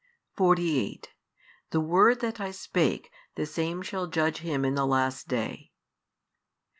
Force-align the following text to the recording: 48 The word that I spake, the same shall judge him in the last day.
48 0.35 1.11
The 1.69 1.79
word 1.79 2.21
that 2.21 2.39
I 2.39 2.49
spake, 2.49 3.11
the 3.35 3.45
same 3.45 3.83
shall 3.83 4.07
judge 4.07 4.39
him 4.39 4.65
in 4.65 4.73
the 4.73 4.87
last 4.87 5.27
day. 5.27 5.73